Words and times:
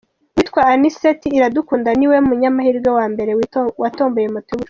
Uwitwa 0.35 0.61
Anicet 0.71 1.21
Iradukunda 1.37 1.89
ni 1.99 2.05
we 2.11 2.17
munyamahirwe 2.27 2.89
wa 2.97 3.05
mbere 3.13 3.31
watomboye 3.81 4.27
moto 4.33 4.47
y’ubucuruzi. 4.47 4.59